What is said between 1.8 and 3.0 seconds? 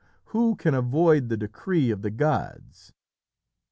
of the gods?"